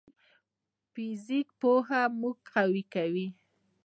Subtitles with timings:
[0.03, 0.03] د
[0.93, 3.27] فزیک پوهه موږ قوي کوي.